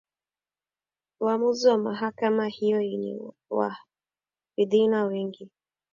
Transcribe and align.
Uamuzi 1.19 1.67
wa 1.67 1.77
mahakama 1.77 2.47
hiyo 2.47 2.81
yenye 2.81 3.19
wahafidhina 3.49 5.03
wengi 5.05 5.51